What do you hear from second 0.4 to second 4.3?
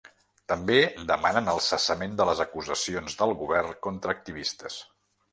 També demanen el cessament de les acusacions del govern contra